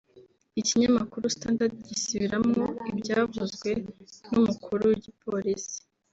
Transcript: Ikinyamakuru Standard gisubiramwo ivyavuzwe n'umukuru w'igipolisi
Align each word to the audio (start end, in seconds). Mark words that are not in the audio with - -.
Ikinyamakuru 0.59 1.33
Standard 1.35 1.73
gisubiramwo 1.89 2.63
ivyavuzwe 2.91 3.69
n'umukuru 4.31 4.81
w'igipolisi 4.89 5.77